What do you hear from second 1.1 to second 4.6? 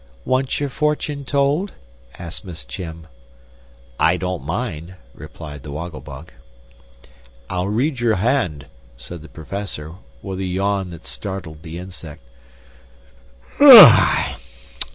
told?" asked Miss Chim. "I don't